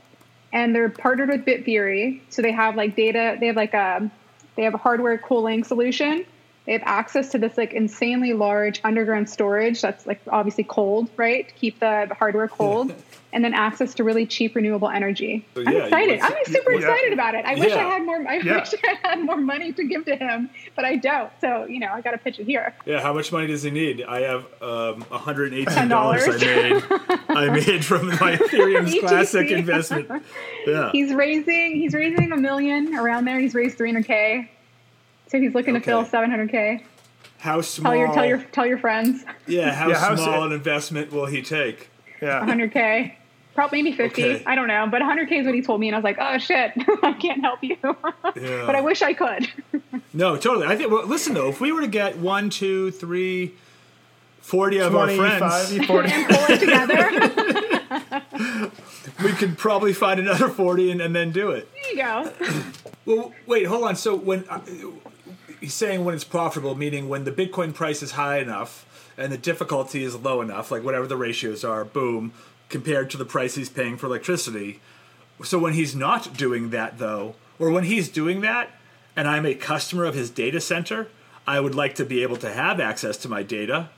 [0.53, 3.38] and they're partnered with Bitfury, so they have like data.
[3.39, 4.10] They have like a
[4.56, 6.25] they have a hardware cooling solution.
[6.67, 11.47] They have access to this like insanely large underground storage that's like obviously cold, right?
[11.47, 12.93] To keep the hardware cold,
[13.34, 15.45] and then access to really cheap renewable energy.
[15.56, 16.19] So, I'm excited.
[16.19, 16.80] I'm super yeah.
[16.80, 17.45] excited about it.
[17.45, 18.17] I wish I had more.
[18.27, 18.60] I Yeah.
[18.60, 21.32] wish I had more money to give to him, but I don't.
[21.39, 22.75] So you know, I got to pitch it here.
[22.86, 24.03] Yeah, how much money does he need?
[24.03, 25.69] I have um, $118 $10.
[25.69, 27.30] I made.
[27.30, 30.12] I made from my Ethereum's classic investment.
[30.65, 30.91] Yeah.
[30.91, 31.77] He's raising.
[31.77, 33.39] He's raising a million around there.
[33.39, 34.49] He's raised 300k,
[35.28, 36.82] so he's looking to fill 700k.
[37.40, 37.92] how small?
[37.92, 39.24] Tell your tell your tell your friends.
[39.48, 41.90] yeah, how Yeah, how small s- an investment will he take?
[42.22, 42.46] Yeah.
[42.46, 43.13] 100k.
[43.54, 44.24] Probably maybe 50.
[44.24, 44.44] Okay.
[44.46, 46.38] I don't know, but 100k is what he told me, and I was like, oh
[46.38, 47.76] shit, I can't help you.
[48.36, 48.66] Yeah.
[48.68, 49.48] but I wish I could.
[50.13, 50.68] No, totally.
[50.68, 50.92] I think.
[50.92, 53.54] Well, listen though, if we were to get one, two, three,
[54.42, 56.10] 40 of our 25, friends, 40.
[56.10, 57.10] Pull it together.
[59.24, 61.68] we could probably find another 40 and, and then do it.
[61.74, 62.32] there you go.
[63.08, 63.96] Well, wait, hold on.
[63.96, 64.60] So when uh,
[65.60, 68.86] he's saying when it's profitable, meaning when the Bitcoin price is high enough
[69.17, 72.34] and the difficulty is low enough, like whatever the ratios are, boom,
[72.70, 74.80] compared to the price he's paying for electricity.
[75.43, 78.70] So when he's not doing that, though, or when he's doing that,
[79.15, 81.08] and I'm a customer of his data center,
[81.48, 83.89] I would like to be able to have access to my data.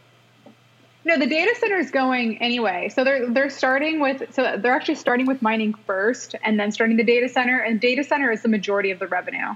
[1.05, 2.89] No, the data center is going anyway.
[2.89, 6.97] So they're they're starting with so they're actually starting with mining first, and then starting
[6.97, 7.59] the data center.
[7.59, 9.55] And data center is the majority of the revenue.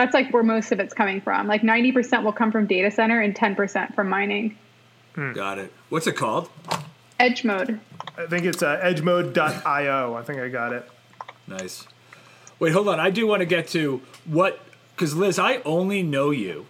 [0.00, 1.46] That's like where most of it's coming from.
[1.46, 4.56] Like ninety percent will come from data center, and ten percent from mining.
[5.14, 5.70] Got it.
[5.90, 6.48] What's it called?
[7.18, 7.78] Edge mode.
[8.16, 10.14] I think it's uh, edgemode.io.
[10.14, 10.88] I think I got it.
[11.46, 11.86] Nice.
[12.58, 12.98] Wait, hold on.
[12.98, 14.58] I do want to get to what
[14.96, 16.64] because Liz, I only know you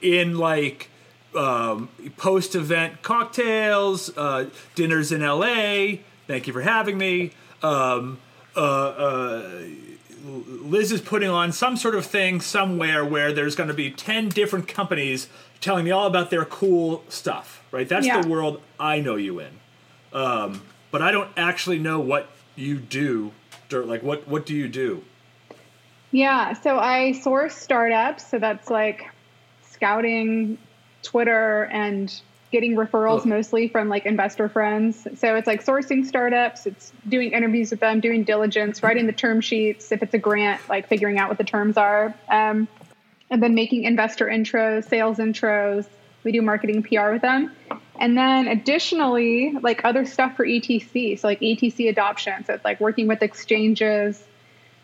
[0.00, 0.88] in like
[1.34, 6.02] um, post-event cocktails, uh, dinners in LA.
[6.28, 7.32] Thank you for having me.
[7.64, 8.20] Um,
[8.54, 9.60] uh, uh,
[10.26, 14.28] Liz is putting on some sort of thing somewhere where there's going to be 10
[14.30, 15.28] different companies
[15.60, 17.88] telling me all about their cool stuff, right?
[17.88, 18.20] That's Yeah.
[18.22, 19.50] the world I know you in.
[20.12, 23.32] Um, but I don't actually know what you do.
[23.68, 25.04] Dir- Like, what, what do you do?
[26.12, 28.26] Yeah, so I source startups.
[28.30, 29.10] So that's like
[29.68, 30.56] scouting,
[31.02, 32.12] Twitter, and
[32.56, 33.26] getting referrals Ugh.
[33.26, 35.06] mostly from like investor friends.
[35.18, 39.42] So it's like sourcing startups, it's doing interviews with them, doing diligence, writing the term
[39.42, 39.92] sheets.
[39.92, 42.66] If it's a grant, like figuring out what the terms are, um,
[43.28, 45.86] and then making investor intros, sales intros.
[46.24, 47.52] We do marketing PR with them.
[48.00, 52.42] And then additionally, like other stuff for ETC, so like ETC adoption.
[52.46, 54.22] So it's like working with exchanges,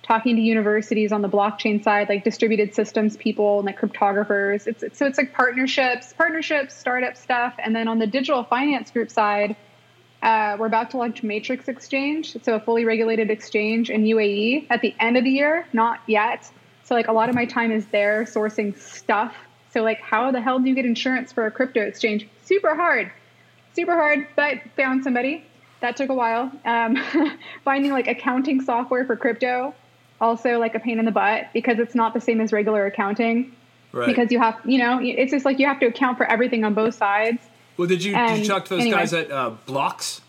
[0.03, 4.67] talking to universities on the blockchain side, like distributed systems people and like cryptographers.
[4.67, 8.91] It's, it's so it's like partnerships, partnerships, startup stuff, and then on the digital finance
[8.91, 9.57] group side,
[10.23, 14.81] uh, we're about to launch Matrix Exchange, so a fully regulated exchange in UAE at
[14.81, 16.51] the end of the year, not yet.
[16.85, 19.35] So like a lot of my time is there sourcing stuff.
[19.73, 22.29] So like how the hell do you get insurance for a crypto exchange?
[22.45, 23.11] Super hard,
[23.75, 25.45] super hard, but found somebody.
[25.81, 26.53] That took a while.
[26.65, 26.97] Um,
[27.65, 29.75] finding like accounting software for crypto,
[30.23, 33.55] also like a pain in the butt because it's not the same as regular accounting.
[33.93, 34.07] Right.
[34.07, 36.73] Because you have, you know, it's just like you have to account for everything on
[36.73, 37.43] both sides.
[37.77, 38.99] well, did you, did you talk to those anyway.
[38.99, 40.23] guys at uh, Blocks?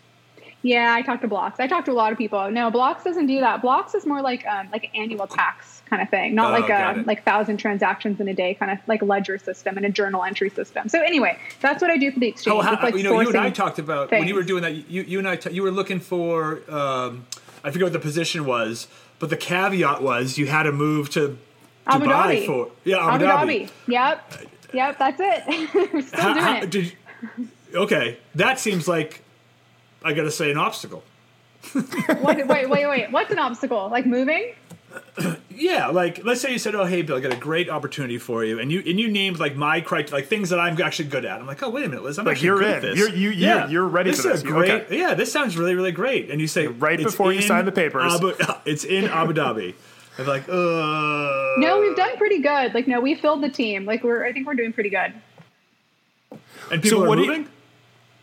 [0.64, 1.60] Yeah, I talked to Blocks.
[1.60, 2.50] I talked to a lot of people.
[2.50, 3.62] No, Blocks doesn't do that.
[3.62, 6.70] Blocks is more like um, like an annual tax kind of thing, not Oh, like
[6.70, 7.06] a it.
[7.06, 10.50] like thousand transactions in a day kind of like ledger system and a journal entry
[10.50, 10.88] system.
[10.88, 12.56] So anyway, that's what I do for the exchange.
[12.56, 14.90] Oh, how, like you know, you and I talked about when you were doing that.
[14.90, 16.62] You, you and I, t- you were looking for.
[16.74, 17.26] Um,
[17.64, 18.88] I forget what the position was,
[19.20, 21.38] but the caveat was you had to move to
[21.88, 22.46] Abu Dubai Dhabi.
[22.46, 23.70] for yeah Abu, Abu Dhabi.
[23.88, 24.34] Yep,
[24.74, 25.74] yep, that's it.
[25.94, 26.70] We're still How- doing how- it.
[26.70, 26.94] did-
[27.76, 29.22] okay, that seems like
[30.04, 31.04] I got to say an obstacle.
[32.20, 33.12] What, wait, wait, wait.
[33.12, 33.88] What's an obstacle?
[33.90, 34.54] Like moving?
[35.56, 38.44] Yeah, like let's say you said, "Oh, hey, Bill, I got a great opportunity for
[38.44, 41.26] you," and you and you named like my criteria, like things that I'm actually good
[41.26, 41.40] at.
[41.40, 42.74] I'm like, "Oh, wait a minute, Liz, I'm Like, actually you're good in.
[42.76, 44.72] at this." You're- you- you're- you're ready this for is a great.
[44.72, 44.98] Okay.
[44.98, 46.32] Yeah, this sounds really, really great.
[46.32, 48.34] And you say Right before you sign the papers." Abu,
[48.66, 49.76] it's in Abu Dhabi.
[50.18, 51.54] I'm like, uh.
[51.60, 52.74] No, we've done pretty good.
[52.74, 53.86] Like, no, we filled the team.
[53.86, 55.14] Like, we're I think we're doing pretty good.
[56.72, 57.48] And people So are what do you- moving.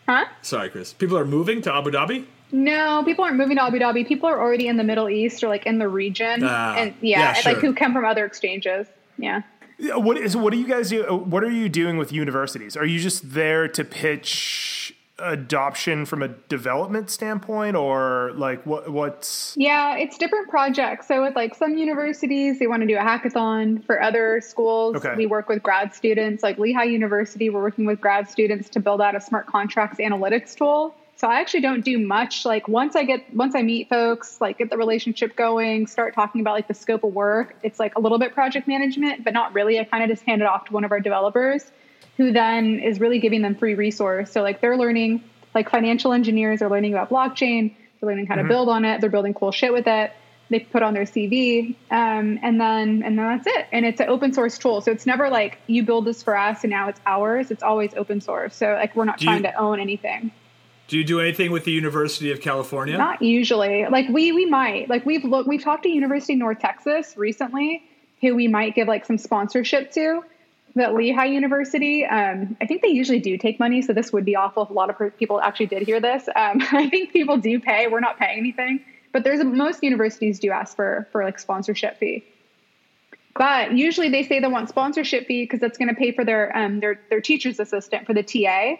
[0.09, 0.24] Huh?
[0.42, 0.92] Sorry, Chris.
[0.92, 2.24] People are moving to Abu Dhabi.
[2.52, 4.06] No, people aren't moving to Abu Dhabi.
[4.06, 7.18] People are already in the Middle East or like in the region, Ah, and yeah,
[7.20, 7.52] yeah, sure.
[7.52, 8.86] like who come from other exchanges.
[9.18, 9.42] Yeah.
[9.78, 11.02] Yeah, What is what do you guys do?
[11.04, 12.76] What are you doing with universities?
[12.76, 18.90] Are you just there to pitch adoption from a development standpoint, or like what?
[18.90, 21.08] What's Yeah, it's different projects.
[21.08, 23.84] So with like some universities, they want to do a hackathon.
[23.84, 25.14] For other schools, Okay.
[25.16, 26.42] we work with grad students.
[26.42, 30.54] Like Lehigh University, we're working with grad students to build out a smart contracts analytics
[30.56, 30.94] tool.
[31.20, 32.46] So I actually don't do much.
[32.46, 36.40] Like once I get once I meet folks, like get the relationship going, start talking
[36.40, 39.52] about like the scope of work, it's like a little bit project management, but not
[39.52, 39.78] really.
[39.78, 41.70] I kind of just hand it off to one of our developers
[42.16, 44.33] who then is really giving them free resource.
[44.33, 45.22] So like they're learning,
[45.54, 49.11] like financial engineers are learning about blockchain, they're learning how to build on it, they're
[49.11, 50.12] building cool shit with it.
[50.48, 53.66] They put on their CV, um, and then and then that's it.
[53.72, 56.64] And it's an open source tool, so it's never like you build this for us
[56.64, 57.50] and now it's ours.
[57.50, 58.56] It's always open source.
[58.56, 60.33] So like we're not Do you- trying to own anything.
[60.90, 62.98] Do you do anything with the University of California?
[62.98, 63.87] Not usually.
[63.87, 64.90] Like we we might.
[64.90, 67.85] Like we've looked we've talked to University North Texas recently,
[68.20, 70.24] who we might give like some sponsorship to.
[70.74, 74.35] that Lehigh University, um, I think they usually do take money, so this would be
[74.35, 76.26] awful if a lot of people actually did hear this.
[76.35, 77.87] Um, I think people do pay.
[77.87, 82.24] We're not paying anything, but there's most universities do ask for for like sponsorship fee.
[83.37, 86.57] But usually they say they want sponsorship fee because that's going to pay for their
[86.57, 88.74] um their their teacher's assistant for the TA.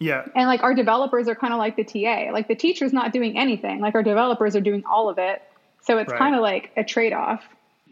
[0.00, 0.24] Yeah.
[0.34, 2.32] And like our developers are kind of like the TA.
[2.32, 3.80] Like the teacher's not doing anything.
[3.80, 5.42] Like our developers are doing all of it.
[5.82, 6.18] So it's Right.
[6.18, 7.44] kind of like a trade off.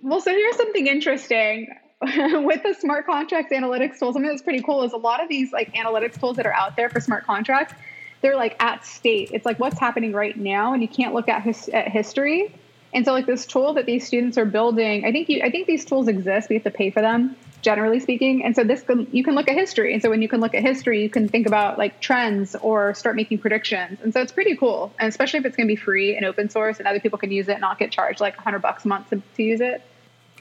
[0.03, 1.69] Well, so here's something interesting
[2.01, 4.13] with the smart contracts analytics tool.
[4.13, 6.77] Something that's pretty cool is a lot of these like analytics tools that are out
[6.77, 7.75] there for smart contracts.
[8.23, 9.31] They're like at state.
[9.33, 12.53] It's like what's happening right now, and you can't look at, his, at history.
[12.95, 15.67] And so, like this tool that these students are building, I think you, I think
[15.67, 16.49] these tools exist.
[16.49, 17.37] We have to pay for them,
[17.69, 18.43] generally speaking.
[18.43, 19.93] And so this can, you can look at history.
[19.93, 22.95] And so when you can look at history, you can think about like trends or
[22.95, 23.99] start making predictions.
[24.03, 24.91] And so it's pretty cool.
[24.99, 27.31] And especially if it's going to be free and open source, and other people can
[27.31, 29.83] use it and not get charged like 100 bucks a month to, to use it.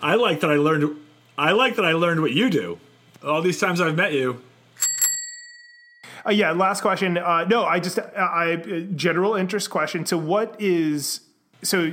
[0.02, 0.96] I like that I learned.
[1.38, 2.80] I like that I learned what you do.
[3.22, 4.42] All these times I've met you.
[6.26, 6.52] Uh, yeah.
[6.52, 7.18] Last question.
[7.18, 10.06] Uh, no, I just I uh, general interest question.
[10.06, 11.20] So what is
[11.62, 11.92] so?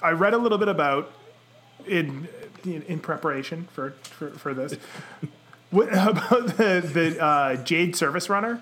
[0.00, 1.12] I read a little bit about
[1.86, 2.28] in
[2.64, 4.74] in, in preparation for for, for this.
[5.70, 8.60] what about the the uh, Jade Service Runner?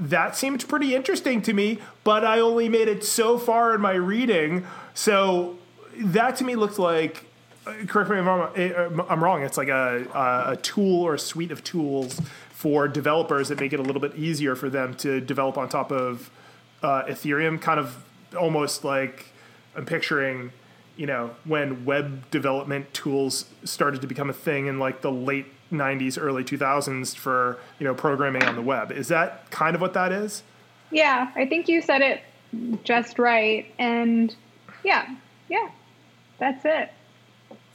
[0.00, 3.92] That seemed pretty interesting to me, but I only made it so far in my
[3.92, 4.66] reading.
[4.94, 5.58] So
[5.96, 7.24] that to me looked like.
[7.66, 9.42] uh, Correct me if I'm, uh, I'm wrong.
[9.42, 13.72] It's like a, a a tool or a suite of tools for developers that make
[13.72, 16.30] it a little bit easier for them to develop on top of
[16.82, 17.60] uh, Ethereum.
[17.60, 18.02] Kind of
[18.36, 19.26] almost like
[19.76, 20.50] I'm picturing,
[20.96, 25.46] you know, when web development tools started to become a thing in like the late
[25.72, 28.92] 90s, early 2000s for you know programming on the web.
[28.92, 30.42] Is that kind of what that is?
[30.90, 32.20] Yeah, I think you said it
[32.84, 33.72] just right.
[33.78, 34.34] And
[34.84, 35.14] yeah,
[35.48, 35.70] yeah,
[36.38, 36.90] that's it.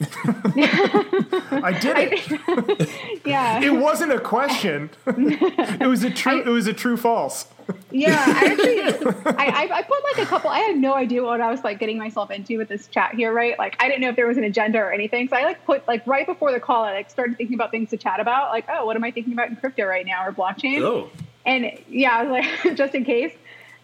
[0.00, 2.90] I did it.
[3.24, 3.60] Yeah.
[3.60, 4.90] it wasn't a question.
[5.06, 6.40] it was a true.
[6.40, 7.46] it was a true false.
[7.90, 8.80] Yeah, I actually,
[9.26, 10.48] I, I, I put like a couple.
[10.50, 13.32] I had no idea what I was like getting myself into with this chat here,
[13.32, 13.58] right?
[13.58, 15.28] Like, I didn't know if there was an agenda or anything.
[15.28, 17.90] So I like put like right before the call, I like started thinking about things
[17.90, 18.50] to chat about.
[18.50, 20.80] Like, oh, what am I thinking about in crypto right now or blockchain?
[20.80, 21.10] Oh,
[21.44, 23.32] And yeah, I was like, just in case.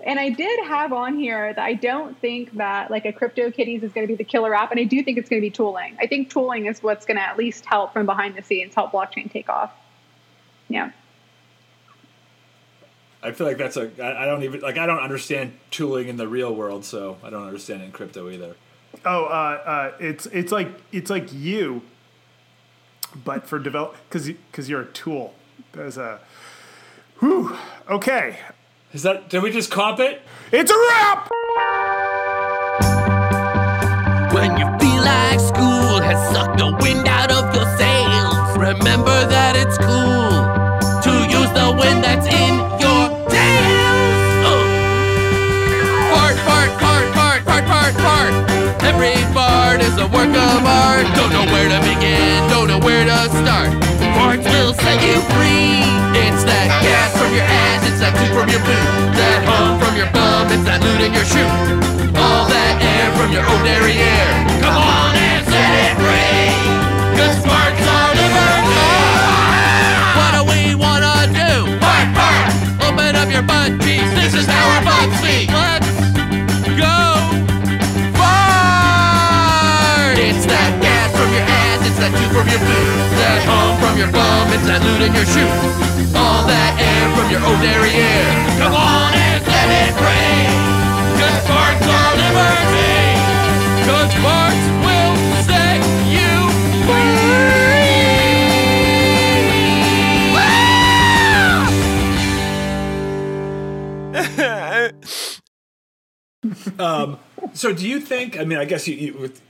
[0.04, 3.92] And I did have on here that I don't think that like a CryptoKitties is
[3.92, 5.96] going to be the killer app, and I do think it's going to be tooling.
[5.98, 8.92] I think tooling is what's going to at least help from behind the scenes help
[8.92, 9.72] blockchain take off.
[10.68, 10.90] Yeah.
[13.22, 13.90] I feel like that's a.
[14.02, 14.76] I, I don't even like.
[14.76, 18.28] I don't understand tooling in the real world, so I don't understand it in crypto
[18.28, 18.56] either.
[19.06, 21.80] Oh, uh, uh, it's it's like it's like you,
[23.24, 25.34] but for develop because because you're a tool.
[25.72, 26.20] There's a,
[27.20, 27.56] whew.
[27.88, 28.38] Okay,
[28.94, 29.28] Is that?
[29.28, 30.22] Did we just cop it?
[30.52, 31.28] it's a wrap.
[34.32, 39.58] When you feel like school has sucked the wind out of your sails, remember that
[39.58, 40.46] it's cool
[41.02, 44.30] to use the wind that's in your tails.
[44.46, 44.62] Oh.
[46.14, 46.14] Uh.
[46.14, 48.32] Fart, fart, fart, fart, fart, fart, fart.
[48.84, 51.06] Every fart is a work of art.
[51.18, 53.83] Don't know where to begin, don't know where to start.
[54.54, 55.82] Will set you free.
[56.14, 58.86] It's that gas from your ass, it's that poop from your boot,
[59.18, 61.42] that hum from your bum, it's that loot in your shoe.
[62.14, 64.30] All that air from your ordinary air.
[64.62, 66.54] Come on and set it free.
[67.18, 68.14] Cause farts are.
[70.22, 71.74] What do we wanna do?
[71.82, 72.54] Fart, fart.
[72.86, 74.06] Open up your butt cheeks.
[74.14, 75.50] This is how our butts speak.
[75.50, 75.83] Let's
[82.04, 83.16] that juice from your boot.
[83.16, 84.52] That hum from your bum.
[84.52, 85.48] It's that loot in your shoe.
[86.12, 88.28] All that air from your ordinary air.
[88.60, 90.44] Come on and set it free.
[91.16, 93.16] Cause farts are liberty.
[93.88, 95.16] Cause farts will
[95.48, 95.80] set
[96.12, 96.28] you
[106.78, 107.18] Um,
[107.54, 108.38] so do you think?
[108.38, 108.94] I mean, I guess you.
[108.94, 109.40] you with,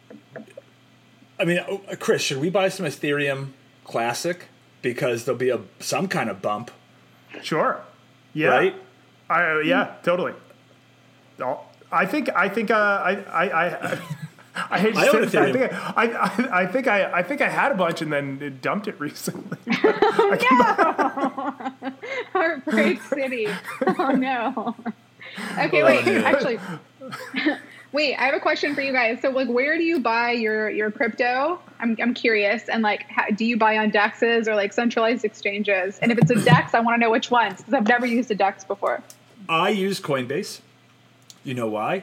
[1.39, 3.49] I mean, uh, Chris, should we buy some Ethereum
[3.85, 4.47] Classic
[4.83, 6.71] because there'll be a some kind of bump,
[7.43, 7.81] Sure.
[8.33, 8.49] Yeah.
[8.49, 8.75] right?
[9.29, 9.95] I, uh, yeah.
[10.03, 10.33] Totally.
[11.41, 12.29] Oh, I think.
[12.37, 12.71] I think.
[12.71, 13.17] Uh, I.
[13.25, 13.45] I.
[13.95, 13.99] I
[14.71, 15.53] I hate to I say own this, I Ethereum.
[15.53, 18.87] think I, I, I think I, I think I had a bunch and then dumped
[18.87, 19.59] it recently.
[19.67, 20.37] I
[21.83, 21.93] can-
[22.33, 23.49] Heartbreak City.
[23.99, 24.77] Oh no.
[25.59, 26.07] Okay, Oh, wait.
[26.07, 26.25] no.
[26.25, 26.61] Actually,
[27.95, 28.17] wait.
[28.17, 29.23] I have a question for you guys.
[29.23, 31.61] So, like, where do you buy your your crypto?
[31.81, 32.69] I'm I'm curious.
[32.69, 35.99] And like, how, do you buy on dexes or like centralized exchanges?
[36.01, 38.31] And if it's a dex, I want to know which ones because I've never used
[38.31, 39.03] a dex before.
[39.49, 40.61] I use Coinbase.
[41.45, 42.03] You know why?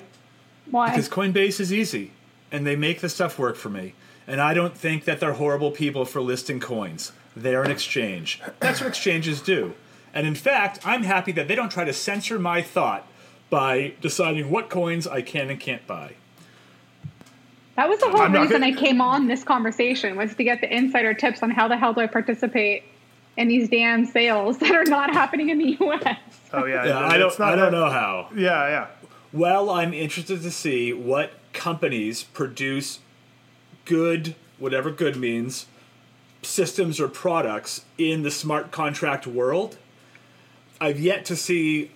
[0.71, 0.89] Why?
[0.89, 2.11] Because Coinbase is easy,
[2.51, 3.93] and they make the stuff work for me.
[4.27, 7.11] And I don't think that they're horrible people for listing coins.
[7.35, 8.41] They're an exchange.
[8.59, 9.73] That's what exchanges do.
[10.13, 13.07] And in fact, I'm happy that they don't try to censor my thought
[13.51, 16.13] by deciding what coins I can and can't buy.
[17.75, 20.61] That was the whole I'm reason gonna- I came on this conversation was to get
[20.61, 22.83] the insider tips on how the hell do I participate
[23.37, 26.17] in these damn sales that are not happening in the U.S.
[26.53, 27.37] Oh yeah, Yeah, I don't.
[27.39, 28.29] not I don't know how.
[28.35, 28.87] Yeah, yeah.
[29.33, 32.99] Well, I'm interested to see what companies produce
[33.85, 35.65] good, whatever good means,
[36.41, 39.77] systems or products in the smart contract world.
[40.79, 41.91] I've yet to see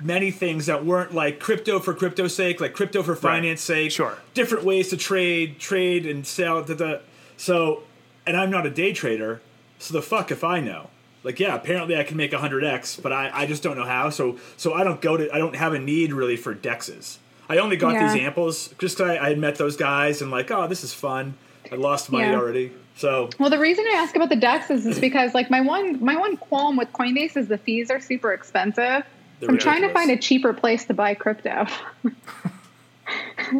[0.00, 3.90] many things that weren't like crypto for crypto's sake, like crypto for finance sake.
[3.90, 4.18] Sure.
[4.34, 6.62] Different ways to trade, trade and sell.
[6.62, 6.98] Da, da.
[7.36, 7.82] So,
[8.26, 9.40] and I'm not a day trader,
[9.78, 10.90] so the fuck if I know.
[11.24, 14.10] Like, yeah, apparently I can make 100x, but I, I just don't know how.
[14.10, 17.18] So, so I don't go to, I don't have a need really for dexes.
[17.48, 18.12] I only got Yeah.
[18.12, 20.94] these amples just 'cause I, I had met those guys and like, oh, this is
[20.94, 21.34] fun.
[21.72, 22.36] I lost money Yeah.
[22.38, 22.72] already.
[22.96, 26.16] So, Well, the reason I ask about the DEXs is because like my one my
[26.16, 29.04] one qualm with Coinbase is the fees are super expensive.
[29.40, 31.66] They're I'm trying to find a cheaper place to buy crypto.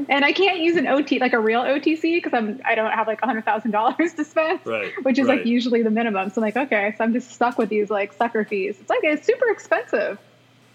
[0.08, 3.06] and I can't use an OT like a real OTC because I'm I don't have
[3.06, 5.38] like hundred thousand dollars to spend, Right, which is right.
[5.38, 6.30] like usually the minimum.
[6.30, 8.76] So I'm like, okay, so I'm just stuck with these like sucker fees.
[8.80, 10.18] It's like it's super expensive.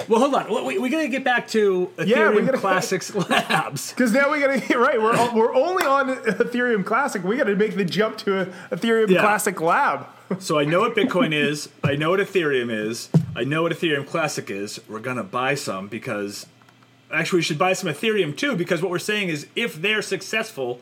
[0.07, 0.65] well, hold on.
[0.65, 3.91] We, we got to get back to Ethereum Yeah, we gotta- Classics Labs.
[3.91, 4.99] Because now we gotta get right.
[4.99, 7.23] We're all- we're only on Ethereum Classic.
[7.23, 9.21] We got to make the jump to a Ethereum Yeah.
[9.21, 10.07] Classic Lab.
[10.39, 11.69] So I know what Bitcoin is.
[11.83, 13.09] I know what Ethereum is.
[13.35, 14.79] I know what Ethereum Classic is.
[14.87, 16.45] We're gonna buy some because
[17.11, 20.79] actually we should buy some Ethereum too because what we're saying is if they're successful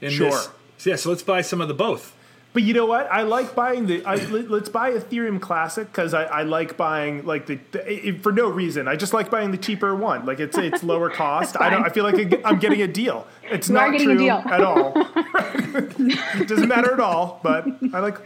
[0.00, 0.30] in Sure.
[0.30, 0.96] this, so yeah.
[0.96, 2.14] So let's buy some of the both.
[2.52, 3.10] But you know what?
[3.10, 4.04] I like buying the.
[4.04, 8.22] I, let, us buy Ethereum Classic because I, I like buying like the, the it-
[8.22, 8.86] for no reason.
[8.86, 10.24] I just like buying the cheaper one.
[10.24, 11.56] Like it's it's lower cost.
[11.60, 11.84] I don't.
[11.84, 13.26] I feel like I get- I'm getting a deal.
[13.50, 14.36] It's You not a true deal.
[14.36, 14.92] at all.
[14.96, 17.40] it doesn't matter at all.
[17.42, 18.18] But I like.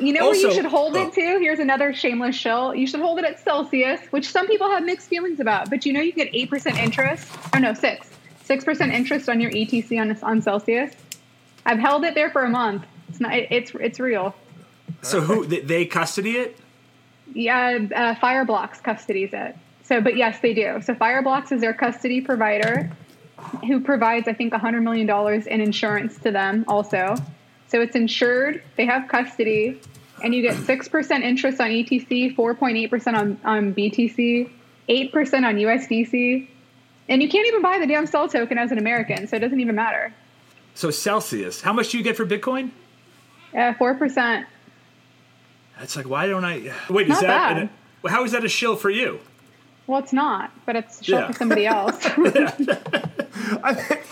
[0.00, 1.06] You know where you should hold oh.
[1.06, 1.20] it to?
[1.20, 2.74] Here's another shameless shill.
[2.74, 5.70] You should hold it at Celsius, which some people have mixed feelings about.
[5.70, 7.28] But you know you get eight percent interest.
[7.54, 8.10] Oh no, six.
[8.44, 10.94] Six percent interest on your ETC on on Celsius.
[11.66, 12.84] I've held it there for a month.
[13.08, 13.34] It's not.
[13.34, 14.34] it- It's it's real.
[15.02, 16.58] So who they, they custody it?
[17.34, 19.56] Yeah, uh, Fireblocks custodies it.
[19.82, 20.80] So, but yes, they do.
[20.82, 22.90] So Fireblocks is their custody provider,
[23.66, 27.16] who provides I think hundred million dollars in insurance to them also.
[27.68, 28.62] So it's insured.
[28.76, 29.80] They have custody,
[30.22, 34.48] and you get six percent interest on ETC, four point eight percent on on BTC,
[34.88, 36.48] eight percent on USDC,
[37.08, 39.60] and you can't even buy the damn CEL token as an American, so it doesn't
[39.60, 40.12] even matter.
[40.74, 41.60] So Celsius.
[41.60, 42.70] How much do you get for Bitcoin?
[43.56, 44.46] Uh, Four percent.
[45.78, 46.72] That's like why don't I?
[46.88, 47.58] Wait, is that?
[47.58, 47.70] an-
[48.06, 49.20] how is that a shill for you?
[49.88, 51.26] Well, it's not, but it's short Yeah.
[51.28, 51.96] for somebody else.
[53.62, 54.06] I think,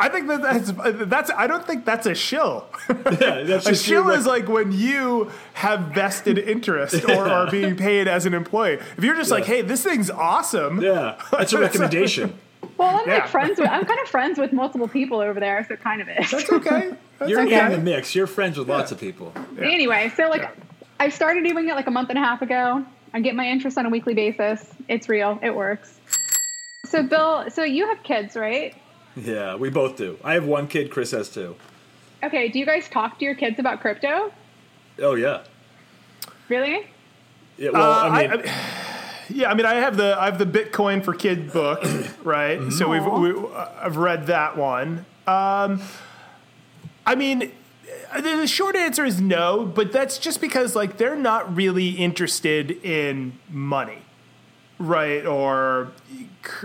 [0.00, 0.72] I think that that's
[1.08, 1.30] that's.
[1.36, 2.66] I don't think that's a shill.
[2.88, 8.08] Yeah, that's A shill is like when you have vested interest or are being paid
[8.08, 8.78] as an employee.
[8.96, 10.80] If you're just like, hey, this thing's awesome.
[10.80, 12.34] Yeah, that's a recommendation.
[12.78, 13.14] Well, I'm Yeah.
[13.18, 13.68] like friends with.
[13.68, 16.30] I'm kind of friends with multiple people over there, so it kind of is.
[16.30, 16.94] That's okay.
[17.18, 17.66] That's You're okay.
[17.66, 18.14] in the mix.
[18.14, 19.34] You're friends with lots of people.
[19.60, 20.50] Anyway, so like, Yeah.
[20.98, 22.84] I started doing it like a month and a half ago.
[23.12, 24.64] I get my interest on a weekly basis.
[24.88, 25.38] It's real.
[25.42, 25.98] It works.
[26.84, 28.74] So, Bill, so you have kids, right?
[29.16, 30.18] Yeah, we both do.
[30.24, 30.90] I have one kid.
[30.90, 31.56] Kris has two.
[32.22, 32.48] Okay.
[32.48, 34.32] Do you guys talk to your kids about crypto?
[35.00, 35.42] Oh yeah.
[36.48, 36.86] Really?
[37.56, 37.70] Yeah.
[37.70, 38.76] Well, Uh, I mean, I-
[39.32, 41.84] Yeah, I mean, I have the I have the Bitcoin for Kid book,
[42.24, 42.72] right?
[42.72, 43.48] So we've we,
[43.80, 45.06] I've read that one.
[45.26, 45.80] Um,
[47.06, 47.52] I mean,
[48.12, 51.90] Uh, the the short answer is no, but that's just because like they're not really
[51.90, 53.98] interested in money,
[54.78, 55.24] right?
[55.24, 55.92] Or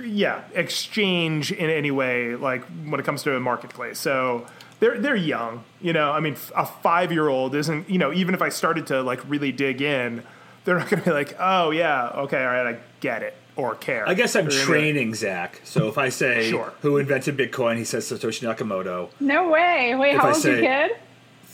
[0.04, 4.00] yeah, exchange in any way, like when it comes to a marketplace.
[4.00, 4.46] So
[4.80, 6.12] they're they're young, you know.
[6.12, 9.28] I mean, a five year old isn't, you know, even if I started to like
[9.30, 10.24] really dig in,
[10.64, 13.74] they're not going to be like, oh yeah, okay, all right, I get it or
[13.76, 14.08] care.
[14.10, 15.62] I guess I'm They're gonna be like, training Zach.
[15.64, 16.74] So if I say Sure.
[16.82, 19.10] who invented Bitcoin, he says Satoshi Nakamoto.
[19.22, 19.96] No way.
[19.96, 20.92] Wait, If how I old's your kid?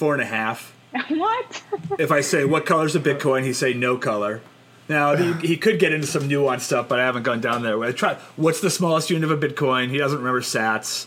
[0.01, 0.73] Four and a half.
[1.09, 1.61] what?
[1.99, 4.41] If I say what color's a Bitcoin, he say no color.
[4.89, 7.79] Now he, he could get into some nuanced stuff, but I haven't gone down there.
[7.83, 8.15] I try.
[8.35, 9.91] What's the smallest unit of a Bitcoin?
[9.91, 11.05] He doesn't remember Sats.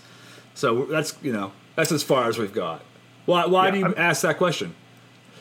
[0.54, 2.82] So that's you know that's as far as we've got.
[3.26, 4.76] Why why Yeah, do you I'm- ask that question?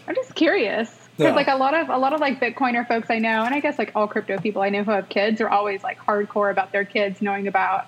[0.08, 1.36] I'm just curious because Yeah.
[1.36, 3.78] like a lot of a lot of like Bitcoiner folks I know, and I guess
[3.78, 6.86] like all crypto people I know who have kids are always like hardcore about their
[6.86, 7.86] kids knowing about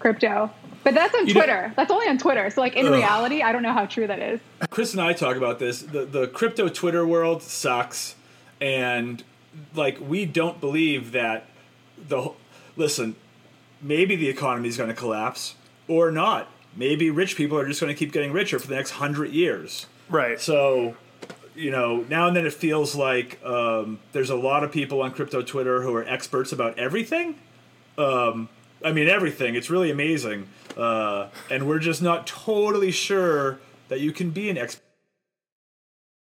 [0.00, 0.50] crypto.
[0.84, 1.68] But that's on you Twitter.
[1.68, 2.48] Know, that's only on Twitter.
[2.50, 2.92] So like in ugh.
[2.92, 4.40] reality, I don't know how true that is.
[4.70, 5.82] Chris and I talk about this.
[5.82, 8.14] The the crypto Twitter world sucks
[8.60, 9.24] and
[9.74, 11.46] like we don't believe that
[12.08, 12.30] the
[12.76, 13.16] listen,
[13.80, 15.54] maybe the economy is going to collapse
[15.88, 16.48] or not.
[16.76, 19.86] Maybe rich people are just going to keep getting richer for the next 100 years.
[20.08, 20.40] Right.
[20.40, 20.96] So
[21.56, 25.12] you know, now and then it feels like um, there's a lot of people on
[25.12, 27.36] crypto Twitter who are experts about everything.
[27.96, 28.48] Um,
[28.84, 29.54] I mean, everything.
[29.54, 33.58] It's really amazing uh, and we're just not totally sure
[33.88, 34.83] that you can be an expert.